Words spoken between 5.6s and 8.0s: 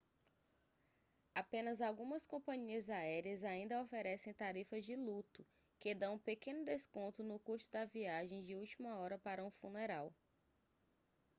que dão um pequeno desconto no custo da